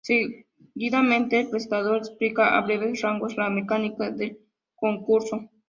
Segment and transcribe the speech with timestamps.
[0.03, 4.39] Seguidamente, el presentador explica a breves rasgos, la mecánica del
[4.73, 5.51] concurso.